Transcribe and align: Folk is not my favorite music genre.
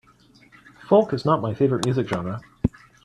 Folk 0.89 1.13
is 1.13 1.25
not 1.25 1.43
my 1.43 1.53
favorite 1.53 1.85
music 1.85 2.07
genre. 2.07 2.41